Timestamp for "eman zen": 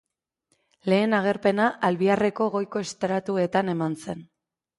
3.77-4.27